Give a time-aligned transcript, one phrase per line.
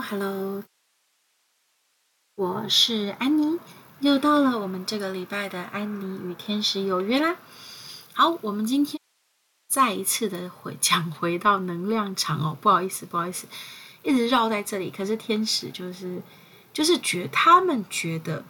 [0.00, 0.62] Hello，
[2.36, 3.58] 我是安妮，
[4.00, 7.36] 又到了我们这个礼拜的安妮与天使有约啦。
[8.14, 9.00] 好，我们今天
[9.68, 13.48] 再一次的回讲回到能量场哦，不好意思，不好意思，
[14.02, 14.90] 一直绕在这里。
[14.90, 16.22] 可是天使就是
[16.72, 18.44] 就是觉他们觉得，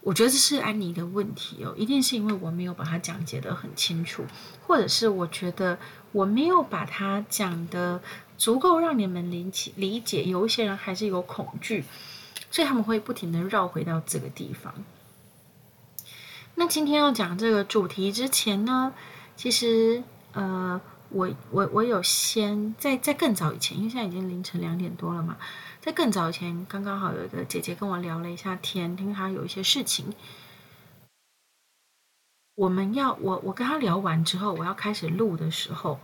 [0.00, 4.24] 我觉得这是安妮的问题哦，一定是因为我没有把它讲解得很清楚，
[4.66, 5.78] 或者是我觉得
[6.12, 8.00] 我没有把它讲得。
[8.38, 11.84] 足够让你们理解理解，有一些人还是有恐惧，
[12.50, 14.74] 所以他们会不停地绕回到这个地方。
[16.56, 18.92] 那今天要讲这个主题之前呢，
[19.36, 20.02] 其实
[20.32, 20.80] 呃，
[21.10, 25.36] 我我我有先在在更早以前，因为现在已经凌晨两点多了嘛，
[25.80, 30.06] 在更早以前，刚刚好有一个姐姐跟我聊了一下天，听她有一些事情。
[32.54, 35.98] 我们要我我跟他聊完之后，我要开始录的时候。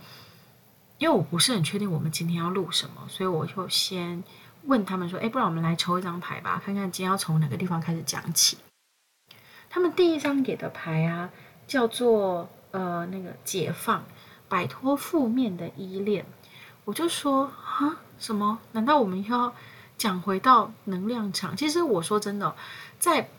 [0.97, 4.21] 因为我不是很确定我们今天要录什么，所以我就先
[4.65, 8.57] 问他们说：“哎，不然我们来抽一张牌吧，看看今天要从哪个地方开始讲起。”
[9.71, 11.29] 他们第一张给的牌啊，
[11.65, 14.03] 叫做呃那个解放，
[14.49, 16.25] 摆脱负面的依恋。
[16.83, 18.59] 我就说啊，什么？
[18.73, 19.55] 难道我们要
[19.97, 21.55] 讲回到能量场？
[21.55, 22.53] 其实我说真的，
[22.99, 23.29] 在。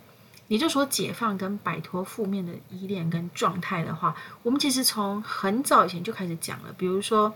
[0.50, 6.74] 你就说解放跟摆脱负面的依恋跟状态的话，我们其实从很早以前就开始讲了。
[6.76, 7.32] 比如说，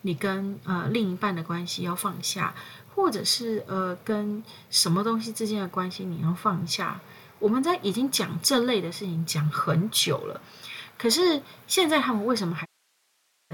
[0.00, 2.56] 你跟呃另一半的关系要放下，
[2.92, 7.00] 或者是呃跟什么东西之间的关系你要放下。
[7.38, 10.40] 我们在已经讲这类的事情讲很久了，
[10.98, 12.66] 可是现在他们为什么还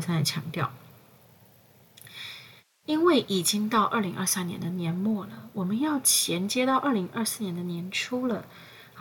[0.01, 0.73] 在强调？
[2.87, 8.47] 因为已经到二零二三年的年末了，我们要衔接到二零二四年的年初了。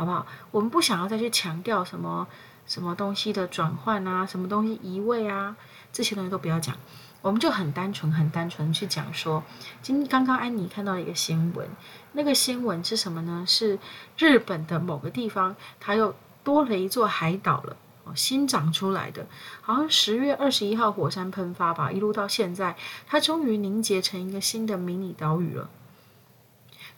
[0.02, 0.26] 好不好？
[0.50, 2.28] 我们不想要再去强调什么
[2.66, 5.56] 什么东西的转换啊，什么东西移位啊，
[5.94, 6.76] 这些东西都不要讲。
[7.22, 9.44] 我们就很单纯、很单纯去讲说，
[9.84, 11.70] 今刚刚安妮看到了一个新闻，
[12.14, 13.46] 那个新闻是什么呢？
[13.48, 13.78] 是
[14.18, 19.28] 日本的某个地方，它又多了一座海岛了，哦，新长出来的，
[19.62, 22.75] 好像十月二十一号火山喷发吧，一路到现在，
[23.06, 25.70] 它终于凝结成一个新的迷你岛屿了。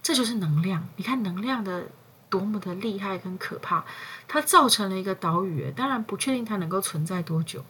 [0.01, 1.87] 这就是能量，你看能量的。
[2.33, 3.85] 多么的厉害跟可怕！
[4.27, 7.63] 它造成了一个岛屿，当然不确定它能够存在多久，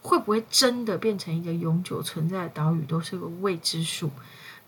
[0.00, 4.12] 会不会真的变成一个永久存在的岛屿，都是个未知数。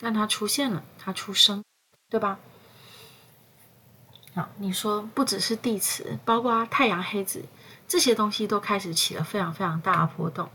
[0.01, 1.63] 但它出现了，它出生，
[2.11, 2.41] 对吧？
[4.35, 7.45] 好，你说不只是地磁，包括太阳黑子
[7.87, 10.51] 这些东西都开始起了非常非常大的波动。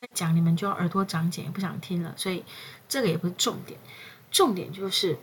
[0.00, 2.44] 再讲你们就耳朵长茧，也不想听了，所以
[2.88, 3.78] 这个也不是重点。
[4.30, 5.18] 重点就是，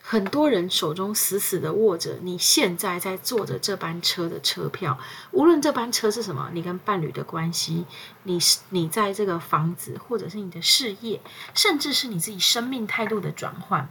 [0.00, 4.98] 很多人手中死死的握着你现在在坐着这班车的车票，
[5.32, 7.84] 无论这班车是什么，你跟伴侣的关系，
[8.22, 8.38] 你
[8.70, 11.20] 你在这个房子，或者是你的事业，
[11.54, 13.88] 甚至是你自己生命态度的转换，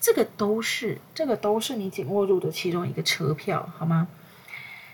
[0.00, 4.08] 这个都是这个都是你紧握住的其中一个车票，好吗？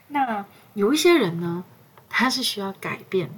[0.08, 0.44] 那
[0.74, 1.64] 有一些人呢，
[2.08, 3.30] 他是需要改变。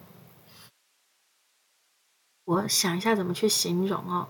[2.44, 4.28] 我想一下怎么去形容哦。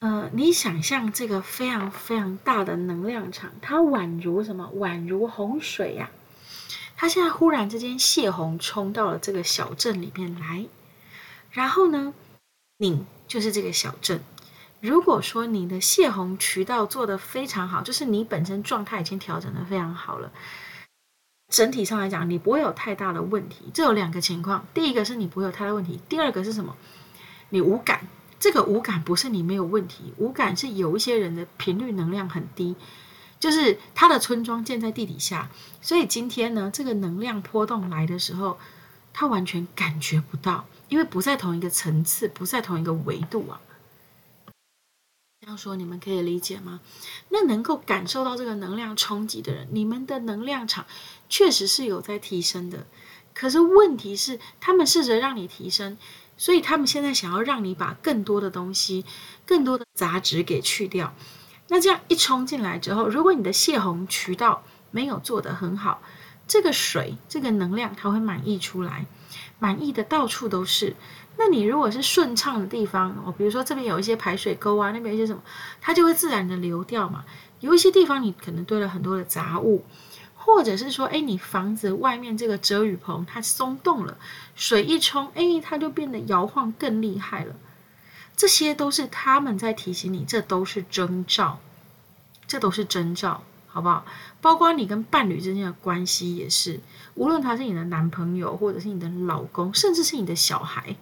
[0.00, 4.70] 呃，你想象这个非常非常大的能量场，它宛如什么？
[4.76, 6.10] 宛如洪水呀！
[6.96, 10.66] 它现在忽然之间泄洪冲到了这个小镇里面来，
[11.50, 12.14] 然后呢，
[12.76, 14.20] 你就是这个小镇。
[14.80, 20.30] 如果说你的泄洪渠道做得非常好，就是你本身状态已经调整得非常好了，
[21.48, 23.70] 整体上来讲，你不会有太大的问题。
[23.74, 26.76] 这有两个情况，第一个是你不会有太大问题，第二个是什么？
[27.48, 28.06] 你无感。
[28.40, 32.76] 这个无感不是你没有问题，无感是有一些人的频率能量很低，
[33.40, 35.50] 就是他的村庄建在地底下，
[35.82, 38.58] 所以今天呢，这个能量波动来的时候，
[39.12, 43.60] 他完全感觉不到，因为不在同一个层次，不在同一个维度啊。
[45.40, 46.80] 这样说你们可以理解吗？
[47.30, 50.86] 那能够感受到这个能量冲击的人，你们的能量场
[51.28, 52.86] 确实是有在提升的，
[53.34, 55.98] 可是问题是，他们试着让你提升。
[56.38, 59.04] 所以他们现在想要让你把更多的东西、
[59.44, 61.12] 更多的杂质给去掉。
[61.68, 66.00] 那这样一冲进来之后，如果你的泄洪渠道没有做得很好，
[66.46, 69.04] 这个水、这个能量它会满溢出来，
[69.58, 70.96] 满溢的到处都是。
[71.36, 75.42] 那你如果是顺畅的地方，哦，比如说这边有一些排水沟啊，那边一些什么，
[75.80, 77.24] 它就会自然的流掉嘛。
[77.60, 79.84] 有一些地方你可能堆了很多的杂物。
[80.40, 84.16] 或者是说，哎，你房子外面这个遮雨棚它松动了，
[84.54, 87.54] 水一冲，哎，它就变得摇晃更厉害了。
[88.34, 91.58] 这些都是他们在提醒你，这都是征兆，
[92.46, 94.06] 这都是征兆，好不好？
[94.40, 96.80] 包括你跟伴侣之间的关系也是，
[97.14, 100.96] 无论他是你的男朋友，或者是你的老公，甚至是你的小孩，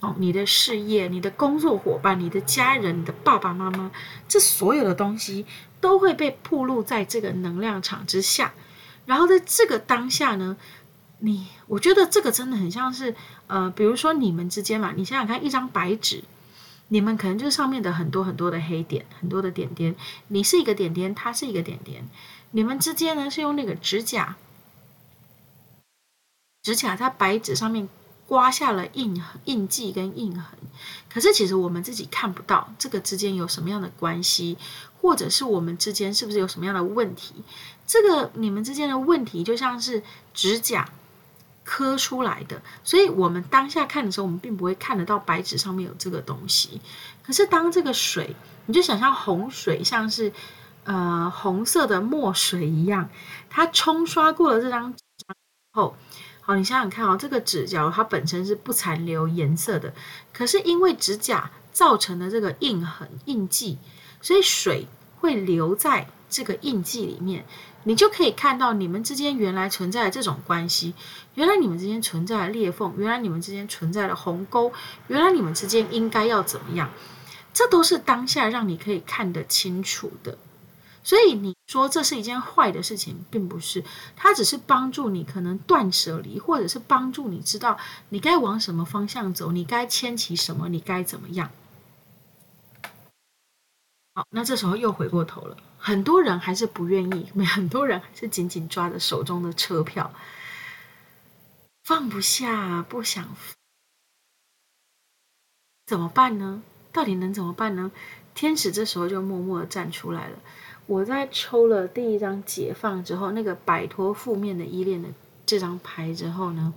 [0.00, 3.90] 哦，你的事业、你的工作伙伴、你的家人、你的爸爸妈妈，
[4.28, 5.44] 这所有的东西
[5.80, 8.52] 都会被暴露在这个能量场之下。
[9.06, 10.56] 然后在这个当下呢，
[11.18, 13.14] 你我觉得这个真的很像是，
[13.46, 16.22] 呃，比如说你们之间嘛，你想想看，一张白纸，
[16.88, 19.94] 你们可能就是上面的很多很多的黑点，很多的点点，
[20.28, 22.06] 你是一个点点，他是一个点点，
[22.50, 24.36] 你们之间呢是用那个指甲，
[26.62, 27.88] 指甲在白纸上面。
[28.28, 30.58] 刮下了印印记跟印痕，
[31.10, 34.58] 可是其实我们自己看不到这个之间有什么样的关系，
[35.00, 37.36] 或者是我们之间是不是有什么样的问题？
[37.86, 40.02] 这个你们之间的问题就像是
[40.34, 40.90] 指甲
[41.64, 46.82] 磕出来的，所以我们当下看的时候，我们并不会看得到白纸上面有这个东西。
[47.22, 48.36] 可是当这个水，
[48.66, 50.30] 你就想象洪水像是
[50.84, 53.08] 呃红色的墨水一样，
[53.48, 55.02] 它冲刷过了这张纸
[55.72, 55.96] 后。
[56.48, 59.92] 好，你想想看哦，这个纸假如它本身是不残留颜色的，
[60.32, 63.76] 可是因为指甲造成的这个印痕印记，
[64.22, 64.86] 所以水
[65.20, 67.44] 会留在这个印记里面，
[67.82, 70.94] 你就可以看到你们之间原来存在的这种关系，
[71.34, 74.72] 原来你们之间存在的裂缝，原来你们之间存在的鸿沟，
[75.08, 76.88] 原来你们之间应该要怎么样，
[77.52, 80.38] 这都是当下让你可以看得清楚的。
[81.08, 83.82] 所以你说这是一件坏的事情，并不是，
[84.14, 87.78] 它只是帮助你可能断舍离，或者是帮助你知道
[88.10, 91.50] 你该往什么方向走，你该牵起什么，你该怎么样。
[94.14, 100.12] 好，那这时候又回过头了，很多人还是不愿意， 很多人还是紧紧抓着手中的车票，
[101.84, 103.26] 放不下，不想，
[105.86, 106.62] 怎么办呢？
[106.92, 107.90] 到底能怎么办呢？
[108.34, 110.38] 天使这时候就默默的站出来了。
[110.88, 115.10] 我在抽了第一张解放之后，那个摆脱负面的依恋的
[115.44, 116.72] 这张牌之后呢，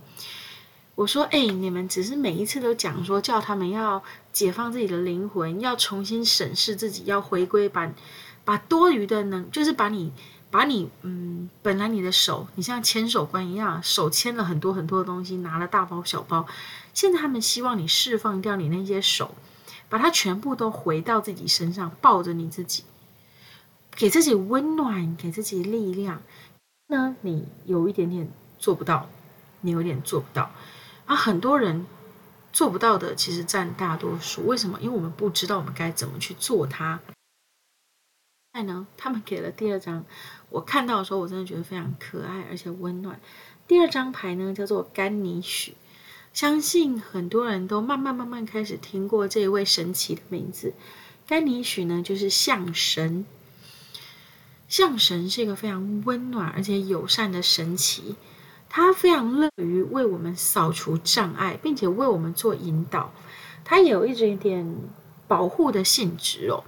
[0.94, 7.90] 我说：“哎，你们只是每一次都讲说叫他们要解放自己的灵魂，要重新审视自己，要回归，把
[8.44, 10.12] 把多余的能，就是把你
[10.50, 16.46] 把你嗯，本来你的手，你像千手观一样，手牵了很多很多的东西，拿了大包小包，
[16.92, 19.34] 现在他们希望你释放掉你那些手，
[19.88, 22.84] 把它全部都回到自己身上，抱着你自己。”
[23.96, 26.22] 给自己温暖，给自己力量。
[26.88, 29.08] 那你有一点点做不到，
[29.60, 30.50] 你有点做不到。
[31.06, 31.86] 啊，很多人
[32.52, 34.46] 做不到的，其实占大多数。
[34.46, 34.78] 为什么？
[34.80, 37.00] 因为我们不知道我们该怎么去做它。
[38.54, 40.04] 现在呢，他们给了第二张，
[40.50, 43.18] 我看到的时候，我真的觉得非常可爱而且温暖。
[43.66, 45.74] 第二张牌呢，叫做甘尼许。
[46.34, 50.74] 相信很多人都慢慢慢慢开始听过这一位神奇的名字。
[51.26, 53.24] 甘尼许呢，就是象神。
[54.72, 58.16] 象神是一个非常温暖而且友善的神奇，
[58.70, 63.12] 他非常乐于为我们扫除障碍，并且为我们做引导。
[63.66, 64.74] 他有一点点
[65.28, 66.64] 保护的性质哦。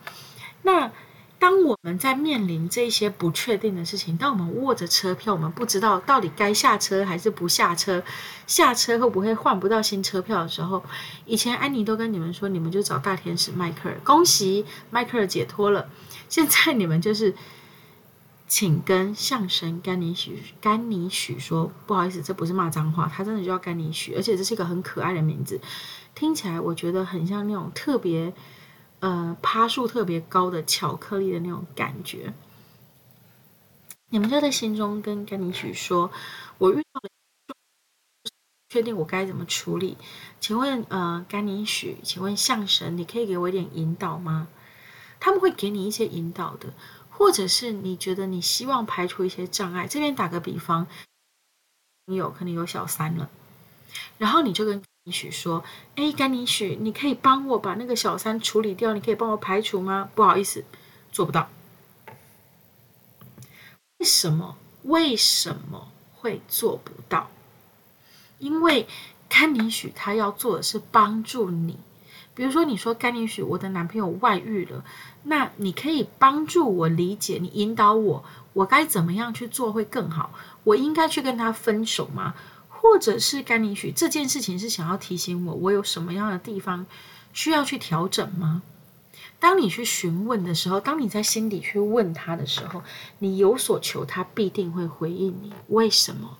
[0.61, 0.93] 那
[1.39, 8.05] 当我们在面临这些不确定的事情，当我们握着车票，我们不知道到底该下车还是不下车，
[8.47, 10.85] 下车会不会换不到新车票的时候，
[11.25, 15.89] 以前安妮都跟你们说，你们就找大天使迈克尔，恭喜迈克尔解脱了。
[16.29, 17.35] 现在你们就是。
[18.55, 25.61] 请跟象神甘尼许甘尼许说，不好意思，这不是骂脏话，他真的就叫甘尼许，而且这是一个很可爱的名字，
[26.15, 28.33] 听起来我觉得很像那种特别
[29.01, 32.33] 呃趴数特别高的巧克力的那种感觉。
[34.11, 36.13] 你们就在心中跟甘尼许说，
[36.59, 37.11] 我遇到了，
[38.69, 39.97] 确定我该怎么处理？
[40.39, 44.47] 请问呃甘尼许，请问象神，你可以给我一点引导吗？
[45.19, 46.73] 他们会给你一些引导的。
[47.25, 50.87] 或者是你觉得你希望排除一些障碍，这边打个比方，
[52.05, 53.31] 你有可能有小三了，
[54.19, 55.65] 然后你就跟甘尼许说
[55.97, 60.67] ：“哎，甘尼许，你可以帮我把那个小三处理掉，你可以帮我排除吗？”不好意思，
[61.13, 61.49] 做不到。
[63.97, 64.59] 为什么？
[64.83, 67.31] 为什么会做不到？
[68.39, 68.87] 因为
[69.31, 71.79] 甘尼许他要做的是帮助你。
[72.35, 74.85] 比如说，你说甘尼许，我的男朋友外遇了，
[75.25, 80.31] 那你可以帮助我理解，你引导我，我该怎么样去做会更好？
[80.65, 82.35] 我应该去跟他分手吗？
[82.69, 86.87] 或者是甘尼许这件事情是想要提醒我，我有什么样的地方
[87.33, 88.63] 需要去调整吗？
[89.41, 92.83] 当你去询问的时候，当你在心底去问他的时候，
[93.19, 95.53] 你有所求，他必定会回应你。
[95.69, 96.39] 为什么？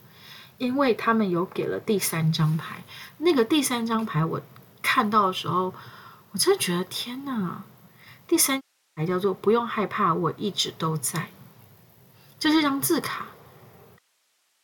[0.59, 2.85] 因为他们有给了第三张牌，
[3.19, 4.41] 那个第三张牌我。
[4.87, 5.73] 看到的时候，
[6.31, 7.65] 我真的觉得天哪！
[8.29, 8.61] 第三
[8.97, 11.29] 还叫做“不用害怕，我一直都在”，
[12.39, 13.27] 就是一张字卡，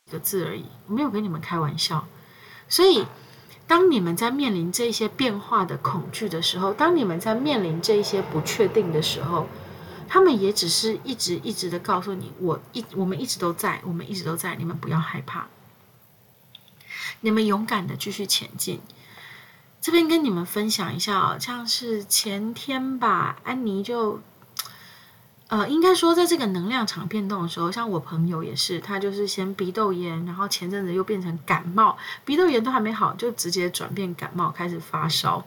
[0.07, 2.07] 一个字而已，没有跟你们开玩笑。
[2.69, 3.07] 所以，
[3.67, 9.49] 当你们在面临这些变化的恐惧的时候，当你们在面临这一些不确定的时候，
[10.09, 15.49] 他们也只是一直一直的告诉你，我一我们一直都在，我们一直都在，你们不要害怕，
[17.21, 18.81] 你们勇敢的继续前进。
[19.81, 24.21] 这边跟你们分享一下啊，像是前天吧，安妮就，
[25.49, 31.97] 呃，应该说在这个能量场变动的时候，像我朋友也是，他就是先鼻窦炎，然后前阵子又变成感冒，
[32.27, 35.47] 鼻窦炎都还没好，就直接转变感冒，开始发烧。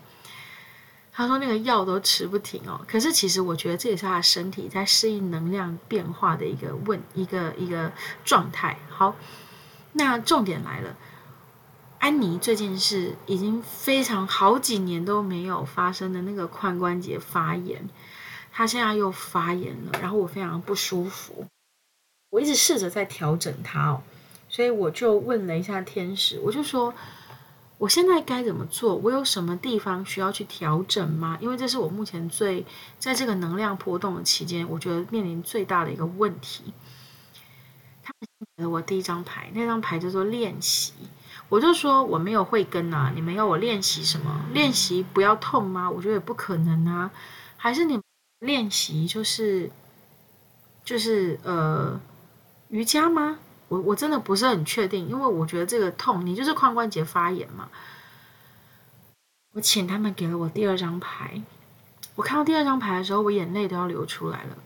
[1.15, 7.91] 他说那个药都吃不停哦，可是其实我觉得这也是他身体在适应能量变化的一个问一个一个
[8.25, 8.79] 状态。
[8.89, 9.15] 好，
[9.91, 10.95] 那重点来了，
[12.03, 17.87] 安妮最近是已经非常好几年都没有发生的那个髋关节发炎，
[18.51, 21.45] 他现在又发炎了，然后我非常不舒服，
[22.29, 24.01] 我一直试着在调整它哦，
[24.49, 26.93] 所以我就问了一下天使，我就说。
[27.79, 28.95] 我现在该怎么做？
[28.95, 31.37] 我有什么地方需要去调整吗？
[31.41, 32.65] 因为这是我目前最
[32.97, 36.73] 在这个能量波动的期间，我觉得面临最大的一个问题。
[38.01, 40.93] 他们给了我第一张牌，那张牌叫做练习。
[41.53, 44.43] 我就说我没有慧根啊，你们要我练习什么？
[44.53, 45.87] 练习不要痛吗？
[45.87, 47.11] 我觉得也不可能啊。
[47.57, 48.01] 还是你
[48.39, 49.69] 练习就是
[50.83, 52.01] 就是呃
[52.69, 53.37] 瑜伽吗？
[53.67, 57.69] 我我真的不是很确定，因为我觉得这个痛，你就是髋关节发炎嘛。
[59.51, 61.39] 我请他们给了我第二张牌，
[62.15, 64.57] 我看到第二张牌的时候，我眼泪都要流出来了。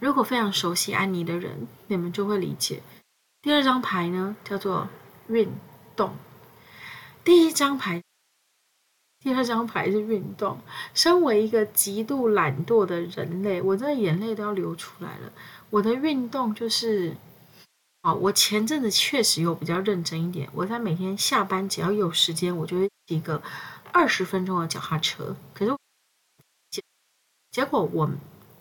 [0.00, 2.82] 如果非常熟悉安妮的人，你们就会理解。
[3.40, 4.86] 第二张牌呢，叫做
[5.32, 5.50] 运
[5.96, 6.14] 动。
[7.24, 8.02] 第一张牌，
[9.18, 10.60] 第二张牌是运动。
[10.94, 15.32] 身为一个极度懒惰的人类，我真的眼泪都要流出来了。
[15.70, 17.16] 我的运动就是。
[18.02, 20.48] 啊，我前阵子确实有比较认真一点。
[20.54, 23.40] 我在每天下班只要有时间，我就会骑个
[23.92, 25.36] 二十分钟的脚踏车。
[25.54, 25.70] 可是
[26.68, 26.82] 结
[27.52, 28.10] 结果我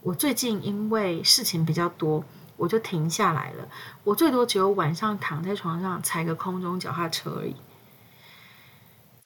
[0.04, 2.24] 我最近因为事情比较多，
[2.62, 3.68] 我就停下来了。
[4.04, 7.56] 我最多只有晚上躺在床上踩个空中脚踏车而已。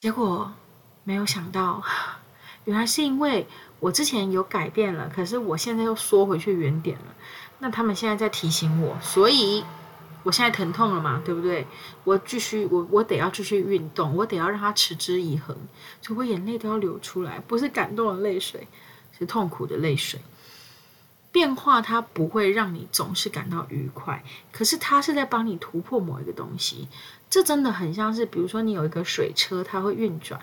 [0.00, 0.52] 结果
[1.04, 1.82] 没有想到，
[2.64, 3.46] 原来是因为
[3.78, 7.14] 我之前有改变了，可是我现在又缩回去原点了。
[7.58, 9.64] 那他们现在在提醒我，所以。
[10.22, 11.64] 我现在疼痛了嘛，对不对？
[12.02, 15.56] 我继续，我我得要继续运动，我得要让它持之以恒，
[16.02, 18.66] 所以我眼泪都要流出来，不是感动的泪水，
[19.16, 20.18] 是痛苦的泪水。
[21.36, 26.88] 变化它不会让你总是感到愉快，可是它是在帮你突破某一个东西。
[27.28, 30.40] 这真的很像是，比如说你有一个水车，它会运转，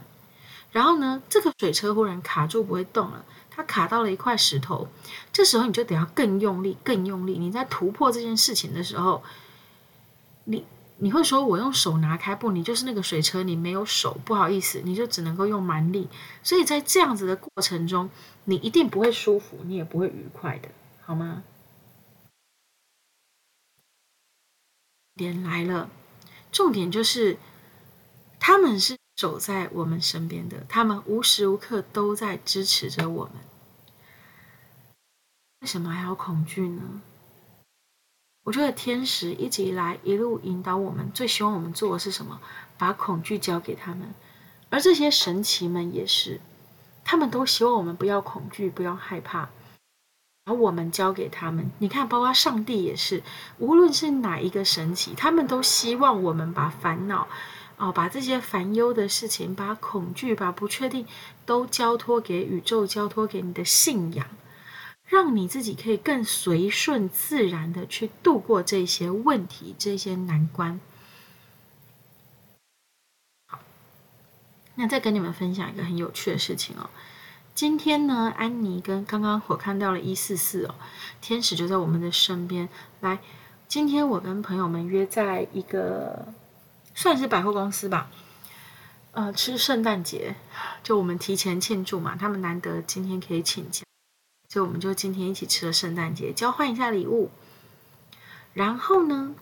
[0.72, 4.88] 然后呢，这个水车忽然卡住不会动了，它卡到了一块石头，
[5.32, 7.40] 这时候你就得要更用力，更用力。
[7.40, 9.24] 你在突破这件事情的时候。
[10.46, 10.66] 你
[10.98, 12.52] 你会说，我用手拿开不？
[12.52, 16.10] 你就是那个水车，你没有手，不好意思，你就只能够用蛮力。
[16.44, 18.10] 所以在这样子的过程中，
[18.44, 20.68] 你一定不会舒服，你也不会愉快的，
[21.06, 21.44] 好吗？
[25.16, 25.90] 点来了，
[26.52, 27.38] 重点就是
[28.40, 33.34] 他们是走在我们身边的，他们无时无刻都在支持着我们。
[35.60, 37.02] 为什么还要恐惧呢？
[38.44, 42.42] 我觉得天使一直以来一路引导我们，最希望我们做的是什么？
[42.78, 44.14] 把恐惧交给他们，
[44.70, 46.42] 而这些神奇们也是，
[47.06, 49.50] 他们都希望我们不要恐惧，不要害怕，
[50.46, 51.72] 而我们交给他们。
[51.80, 53.24] 你看，包括上帝也是，
[53.60, 57.28] 无论是哪一个神奇，他们都希望我们把烦恼，
[57.78, 61.08] 哦，把这些烦忧的事情，把恐惧，把不确定，
[61.46, 64.28] 都交托给宇宙，交托给你的信仰。
[65.06, 70.80] 让你自己可以更随顺自然的去度过这些问题、这些难关。
[73.48, 73.60] 好，
[74.76, 76.90] 那再跟你们分享一个很有趣的事情哦。
[77.56, 80.74] 今天呢，安妮跟刚刚我看到了一四四哦，
[81.22, 82.68] 天使就在我们的身边。
[83.02, 83.20] 来，
[83.68, 86.34] 今天我跟朋友们约在一个
[86.96, 88.10] 算是百货公司吧，
[89.12, 90.36] 呃，吃圣诞节，
[90.82, 93.84] 就我们提前庆祝嘛，他们难得今天可以请假。
[94.50, 97.30] 所以我们就今天一起吃了圣诞节，交换一下礼物。
[98.54, 99.36] 然后呢，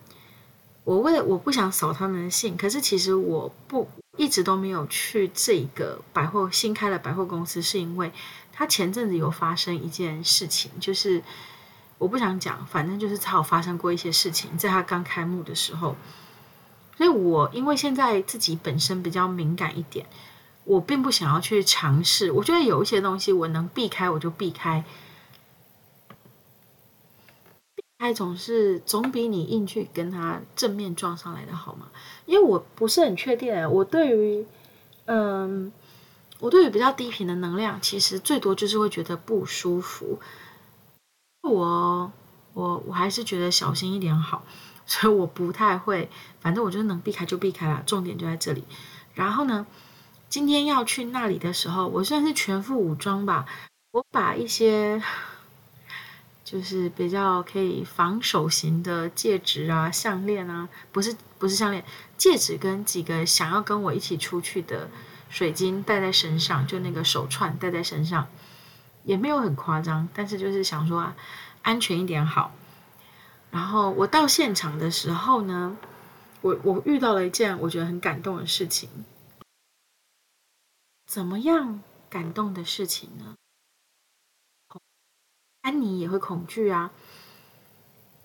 [0.84, 8.12] 我为了我不想扫他们的兴，可是其实我不一直都没有去这个百货新开的百货公司，是因为
[8.52, 11.22] 他前阵子有发生一件事情，就是
[11.98, 15.96] 我不想讲，反正就是他有发生过一些事情，在他刚开幕的时候。
[16.96, 20.06] 所以我因为现在自己本身比较敏感一点。
[20.64, 24.84] 我并不想要去尝试，我觉得有一些东西我能避开，我就避开。
[28.02, 31.86] 避开总是总比你硬去跟他正面撞上来的好吗。
[32.26, 34.44] 因为我不是很确定，我对于
[35.04, 35.72] 嗯，
[36.40, 40.18] 我对于比较低频的能量，其实最多就是会觉得不舒服。
[41.42, 42.10] 我
[42.54, 44.44] 我我还是觉得小心一点好，
[44.84, 48.64] 所以我不太会，反正我就是能避开就避开了，重点就在这里。
[49.14, 49.64] 然后呢，
[50.28, 53.46] 今天要去那里的时候，我算是全副武装吧，
[53.92, 55.00] 我把一些
[56.52, 61.82] 就是比较可以防守型的戒指啊、项链啊，不是不是项链，
[62.18, 64.90] 戒指跟几个想要跟我一起出去的
[65.30, 68.28] 水晶戴在身上，就那个手串戴在身上。
[69.04, 71.16] 也没有很夸张，但是就是想说啊，
[71.62, 72.52] 安全一点好。
[73.50, 75.78] 然后我到现场的时候呢，
[76.42, 78.90] 我我遇到了一件我觉得很感动的事情。
[81.06, 81.80] 怎么样
[82.10, 83.36] 感动的事情呢？
[85.62, 86.92] 安妮也会恐惧啊。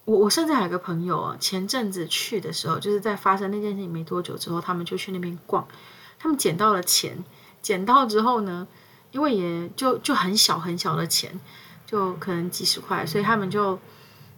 [0.05, 5.67] 我我甚至还有个朋友啊，前阵子去的时候，就是在发生那件事情没多久之后，他们就去那边逛，
[6.19, 7.23] 他们捡到了钱，
[7.61, 8.67] 捡到之后呢。
[9.13, 11.39] 因为也就就很小很小的钱，
[11.85, 13.79] 就可能几十块，所以他们就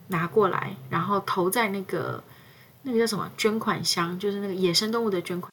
[0.09, 2.23] 拿过来，然后投在那个
[2.83, 5.51] 那个叫什么捐款箱，就是那个野生动物的捐款，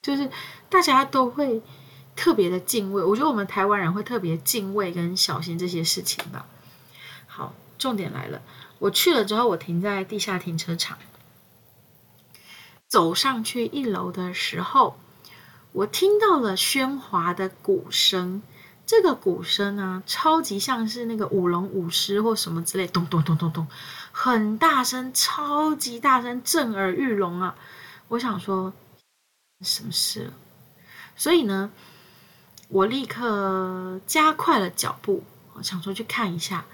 [0.00, 0.28] 就是
[0.70, 1.62] 大家都会
[2.16, 3.04] 特别的敬畏。
[3.04, 6.46] 我觉得我们台湾人会特别敬畏跟小心这些事情吧。
[7.26, 8.42] 好，重点来了，
[8.80, 10.98] 我去了之后，我停在地下停车场，
[12.88, 14.98] 走上去一楼的时候。
[15.72, 18.40] 我听到了喧哗的鼓声，
[18.86, 23.66] 这个鼓声呢，超级像是那个舞龙舞狮或什么之类，咚咚咚咚咚，
[24.10, 27.56] 很大声，超级大声，震耳欲聋啊！
[28.08, 28.72] 我想说，
[29.60, 30.32] 什么事？
[31.14, 31.70] 所以呢，
[32.68, 35.22] 我立刻加快了脚步，
[35.54, 36.64] 我想说去看一下。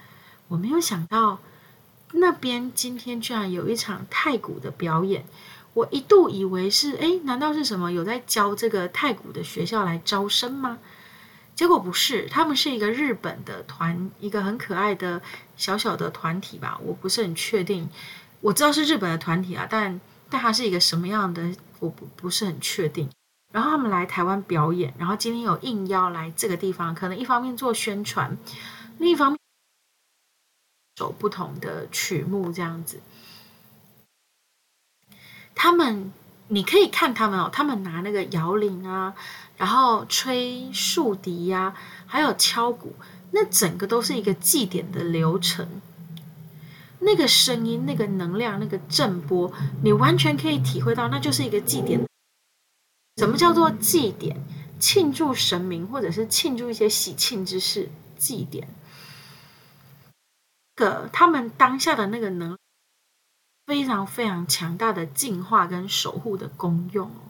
[0.48, 1.38] 我没有想到，
[2.12, 5.24] 那边今天居然有一场太鼓的表演。
[5.74, 10.78] 我一度以为是，哎，难道是什么有在教这个太鼓的学校来招生吗？
[11.54, 15.22] 结果不是，他们是一个日本的团，一个很可爱的
[15.56, 17.88] 小小的团体吧，我不是很确定。
[18.40, 23.08] 我知道是日本的团体啊，但但它是一个什么样的，我不不是很确定。
[23.52, 28.36] 然后他们来台湾表演，然后今天有应邀来这个地方，可能一方面做宣传，
[28.98, 29.38] 另一方面
[30.96, 33.00] 走不同的曲目这样子。
[35.54, 36.12] 他们，
[36.48, 39.14] 你可以看他们哦，他们拿那个摇铃啊，
[39.58, 41.74] 然后吹竖笛呀、
[42.06, 42.94] 还有敲鼓，
[43.32, 45.68] 那整个都是一个祭典的流程。
[47.00, 52.00] 那个声音、那个能量、那个震波，你完全可以体会到，那就是一个祭典。
[53.16, 54.42] 什么叫做祭典？
[54.78, 58.68] 庆祝神明，或者是庆祝一些喜庆之事，祭典。
[60.74, 62.56] 个他们当下的那个能。
[63.64, 67.22] 非常非常强大的净化跟守护的功用哦，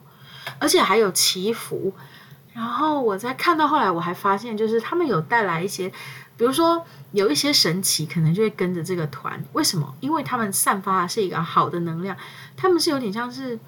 [0.58, 1.92] 而且还有祈福。
[2.54, 5.90] 然后我在看到后来，我还发现，就是他们有带来一些，
[6.38, 9.44] 比如说有一些神奇可能就会跟着这个团。
[9.52, 9.94] 为什么？
[10.00, 12.16] 因为他们散发的是一个好的能量，
[12.56, 13.60] 他们是有点像是，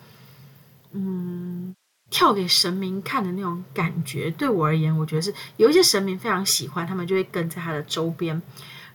[0.92, 1.76] 嗯，
[2.14, 4.30] 跳给神明看的那种感觉。
[4.30, 8.40] 对我而言，我觉得是有一些神明非常喜欢，他们就会跟在他的周边。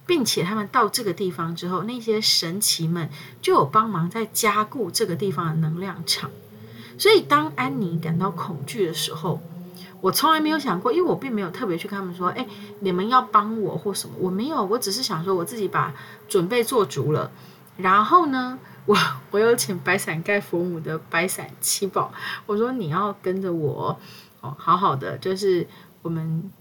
[0.07, 3.09] 并且他们到这个地方之后，那些神奇们
[3.41, 6.31] 就有帮忙在加固这个地方的能量场。
[6.97, 9.39] 所以当安妮感到恐惧的时候，
[10.01, 12.47] 我从来没有想过，因为我并没有特别去跟他们说：“哎，
[12.79, 15.93] 你们要帮我或什么。”我没有，我只是想说我自己把
[16.27, 17.29] 准备做足了。
[17.77, 18.57] 然后呢，
[18.89, 18.97] 我
[19.29, 22.11] 我有请白伞盖佛母的白伞七宝，
[22.47, 23.99] 我说你要跟着我
[24.41, 25.67] 哦，好好的，就是
[26.01, 26.51] 我们。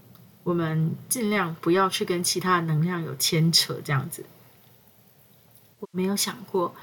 [0.43, 4.25] 我们尽量不要去跟其他的能量有牵扯，这样子。
[5.79, 6.73] 我没有想过，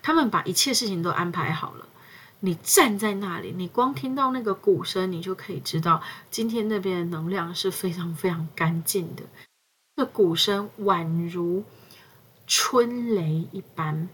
[0.00, 1.88] 他们把一切事情都安排好了。
[2.40, 9.24] 你站在那里，你光听到那个鼓声，你就可以知道今天那边的能量是非常非常干净的。
[9.96, 11.64] 这鼓声宛如
[12.46, 14.08] 春雷一般。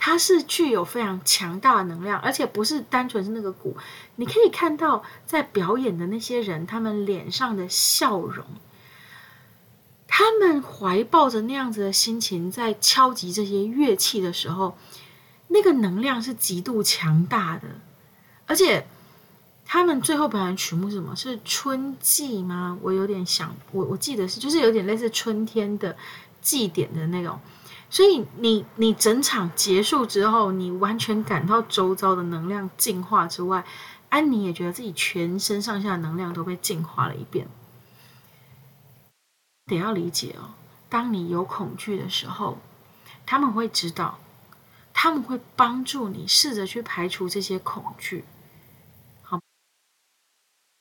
[0.00, 3.76] 它是具有非常强大的能量，而且不是单纯是那个鼓，
[4.14, 8.46] 你可以看到在表演的那些人，他们脸上的笑容，
[10.06, 14.78] 他们怀抱着那样子的心情，在敲击这些乐器的时候，
[15.48, 17.66] 那个能量是极度强大的，
[18.46, 18.86] 而且
[19.64, 21.16] 他们最后表演曲目是什么？
[21.16, 22.78] 是春季吗？
[22.82, 25.96] 我有点想，我我记得是，就是有点类似春天的
[26.40, 27.40] 祭典的那种。
[27.90, 33.64] 所以你你整场结束之后，你完全感到周遭的能量净化之外，
[34.10, 37.48] 安妮也觉得自己全身上下能量都被净化了一遍。
[39.66, 40.54] 得要理解哦，
[40.88, 42.58] 当你有恐惧的时候，
[43.26, 44.18] 他们会知道，
[44.92, 48.24] 他们会帮助你试着去排除这些恐惧。
[49.22, 49.38] 好，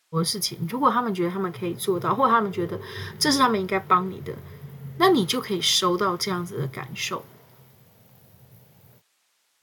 [0.09, 0.67] 多事情。
[0.69, 2.79] 如果他们觉得他们可以做到，或者他们觉得
[3.19, 4.33] 这是他们应该帮你的，
[4.97, 7.23] 那你就可以收到这样子的感受。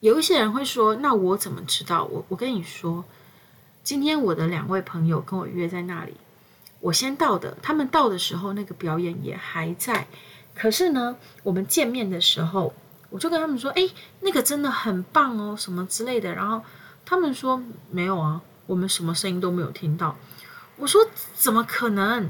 [0.01, 3.05] 有一些人会说：“那我怎么知道？”我我跟你说，
[3.83, 6.14] 今天我的两位朋友跟我约在那里，
[6.81, 7.57] 我先到的。
[7.62, 10.07] 他们到的时候，那个表演也还在。
[10.55, 12.75] 可是呢，我们见面的时候，
[13.09, 13.88] 我就跟他们说：“哎，
[14.20, 16.62] 那个真的很棒哦，什么之类的。”然后
[17.07, 20.16] 他们说：“没有啊，我们什么声音都没有听到。”
[20.77, 21.01] 我说
[21.35, 22.29] ：“怎么可能？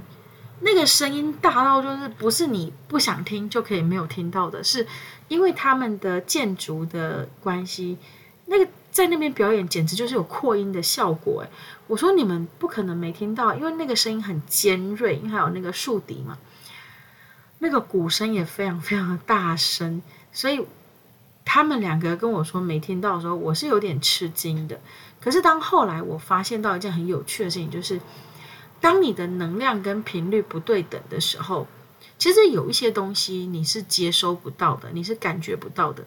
[0.60, 4.86] 那个声音大到就是不是你不想听就可以没有听到的，是
[5.28, 7.98] 因为他们的建筑的关系，
[8.46, 11.50] 那个在那边表演简直就是有扩音的效果。”哎，
[11.86, 16.38] 我说：“你们不可能没听到，因为那个声音很尖锐，因为还有那个竖笛嘛。”
[17.60, 20.66] 那个鼓声也非常非常的大声，所以
[21.44, 24.78] 他们两个跟我说没听到的时候，我是有点吃惊的。
[25.20, 27.98] 可是当后来我发现到一件很有趣的事情，就是
[28.84, 31.66] 当你的能量跟频率不对等的时候，
[32.18, 36.04] 其实有一些东西你是接收不到的，你是感觉不到的。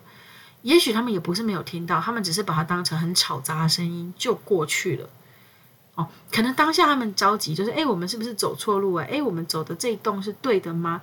[0.62, 5.10] 也许他们也不是没有听到，他们只是把它当成很吵杂的声音就过去了。
[5.96, 9.08] 哦，可能当下他们着急，就是哎，我们是不是走错路啊？
[9.10, 11.02] 哎，我们走的这一栋是对的吗？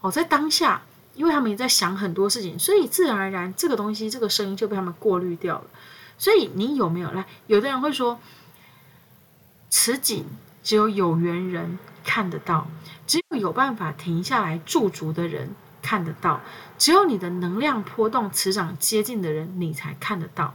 [0.00, 0.82] 哦，在当下，
[1.16, 5.64] 因为他们也在想很多事情，所以自然而然这个东西、这个声音就被他们过滤掉了。
[6.16, 7.26] 所以你有没有来？
[7.48, 8.20] 有的人会说，
[9.68, 10.24] 此景
[10.68, 12.66] 只有有缘人看得到，
[13.06, 16.42] 只有有办法停下来驻足的人看得到，
[16.76, 20.54] 只有你的能量波动、磁场接近的人，你才看得到。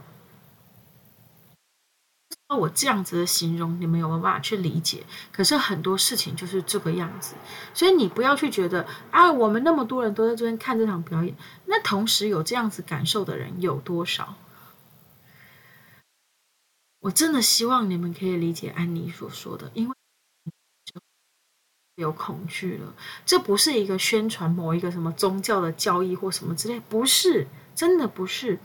[2.48, 5.04] 那我这样子的形容，你们有没有办法去理解？
[5.32, 7.34] 可是很多事情就是这个样子，
[7.74, 14.36] 所以你不要去觉得啊，我们那么多人都在这边看这场表演，那同时有这样子感受的人有多少？
[17.00, 19.94] 我真的希望你们可以理解安妮所说的，因为
[21.96, 28.58] 有恐惧了，这不是一个宣传某一个什么宗教的教义或什么之类，不是，真的不是。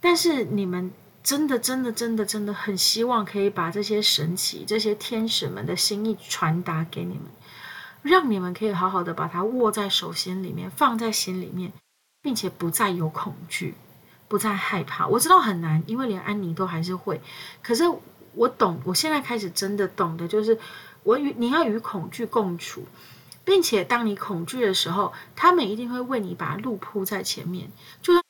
[0.00, 0.90] 但是你们。
[1.24, 7.22] 真的，真的，真的，真的很希望可以把这些神奇、这些天使们的心意传达给你们，
[8.02, 11.72] 让你们可以好好的把它握在手心里面，放在心里面，
[12.20, 13.76] 并且不再有恐惧，
[14.26, 15.06] 不再害怕。
[15.06, 17.20] 我知道很难，因为连安妮都还是会。
[17.62, 17.84] 可是
[18.34, 20.58] 我懂，我现在开始真的懂的就是，
[21.04, 22.84] 我与你要与恐惧共处，
[23.44, 28.22] 并且当你恐惧的时候，他们一定会为你把路铺在前面，就算。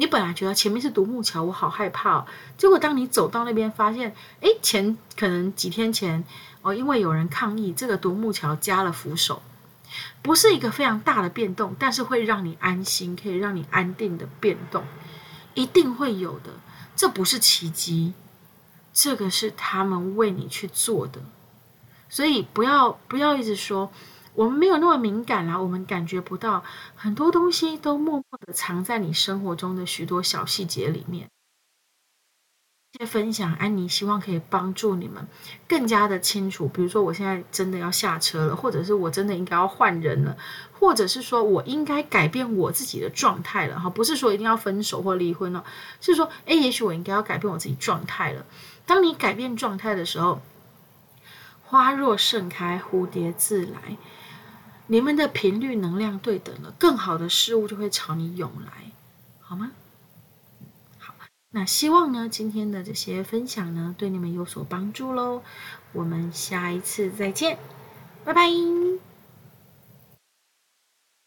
[0.00, 2.26] 你本来觉得前面是独木桥，我好害怕哦。
[2.56, 6.22] 结果当你走到那边，发现，哎，前可能几天前
[6.62, 9.42] 哦，因为有人抗议，这个独木桥加了扶手，
[10.22, 14.84] 不是一个非常大的变动，但是会让你安心，可以让你安定的变动，
[15.54, 16.52] 一定会有的。
[16.94, 18.12] 这不是奇迹，
[18.92, 21.20] 这个是他们为你去做的，
[22.08, 23.90] 所以不要不要一直说。
[24.34, 26.62] 我们没有那么敏感啦，我们感觉不到
[26.94, 31.28] 很多东西都默默的藏在你生活中的许多小细节里面。
[32.92, 35.26] 这些分享，安妮希望可以帮助你们
[35.66, 36.68] 更加的清楚。
[36.68, 40.36] 比如说，我现在真的要下车了，或者是我真的应该要换人了，
[40.78, 43.80] 或者是说我应该改变我自己的状态了。
[43.80, 45.64] 哈，不是说一定要分手或离婚了，
[46.00, 48.46] 是说，哎，也许我应该要改变我自己状态了。
[48.86, 50.40] 当你改变状态的时候，
[51.68, 53.98] 花若盛开，蝴蝶自来。
[54.86, 58.90] 你们的频率能量对等了，更好的事物就会朝你涌来，
[59.38, 59.72] 好吗？
[60.98, 61.14] 好，
[61.50, 65.42] 那希望呢，今天的这些分享呢，对你们有所帮助喽。
[65.92, 67.58] 我们下一次再见，
[68.24, 69.07] 拜拜。